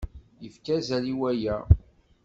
[0.43, 1.57] Yefka azal i waya.